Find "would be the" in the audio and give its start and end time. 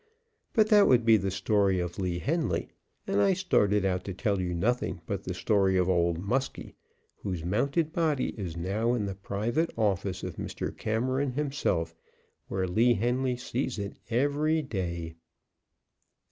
0.87-1.29